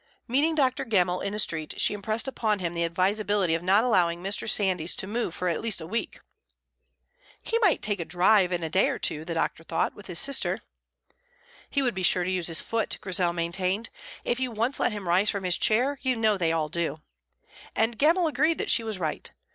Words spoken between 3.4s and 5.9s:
of not allowing Mr. Sandys to move for at least a